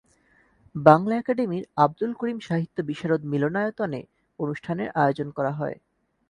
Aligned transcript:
বাংলা 0.75 1.13
একাডেমির 1.17 1.63
আবদুল 1.77 2.11
করিম 2.13 2.37
সাহিত্যবিশারদ 2.39 3.21
মিলনায়তনে 3.31 4.01
অনুষ্ঠানের 4.39 4.89
আয়োজন 4.95 5.27
করা 5.37 5.51
হয়। 5.51 5.77